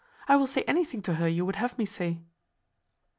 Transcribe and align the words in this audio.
I 0.27 0.35
will 0.35 0.47
say 0.47 0.63
anything 0.63 1.03
to 1.03 1.13
her 1.21 1.27
you 1.27 1.45
would 1.45 1.57
have 1.57 1.77
me 1.77 1.85
say." 1.85 2.21